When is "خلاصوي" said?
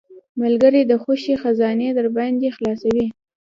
2.55-3.05